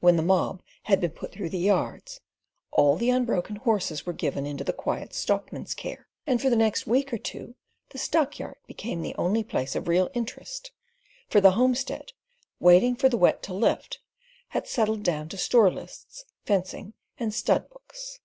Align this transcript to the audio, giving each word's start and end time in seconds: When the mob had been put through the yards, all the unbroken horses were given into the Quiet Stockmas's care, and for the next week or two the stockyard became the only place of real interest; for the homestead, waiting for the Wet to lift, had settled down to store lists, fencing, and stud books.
When 0.00 0.16
the 0.16 0.22
mob 0.22 0.62
had 0.84 0.98
been 0.98 1.10
put 1.10 1.30
through 1.30 1.50
the 1.50 1.58
yards, 1.58 2.22
all 2.70 2.96
the 2.96 3.10
unbroken 3.10 3.56
horses 3.56 4.06
were 4.06 4.14
given 4.14 4.46
into 4.46 4.64
the 4.64 4.72
Quiet 4.72 5.10
Stockmas's 5.12 5.74
care, 5.74 6.08
and 6.26 6.40
for 6.40 6.48
the 6.48 6.56
next 6.56 6.86
week 6.86 7.12
or 7.12 7.18
two 7.18 7.54
the 7.90 7.98
stockyard 7.98 8.56
became 8.66 9.02
the 9.02 9.14
only 9.16 9.44
place 9.44 9.76
of 9.76 9.86
real 9.86 10.08
interest; 10.14 10.72
for 11.28 11.42
the 11.42 11.50
homestead, 11.50 12.12
waiting 12.58 12.96
for 12.96 13.10
the 13.10 13.18
Wet 13.18 13.42
to 13.42 13.52
lift, 13.52 14.00
had 14.48 14.66
settled 14.66 15.02
down 15.02 15.28
to 15.28 15.36
store 15.36 15.70
lists, 15.70 16.24
fencing, 16.46 16.94
and 17.18 17.34
stud 17.34 17.68
books. 17.68 18.20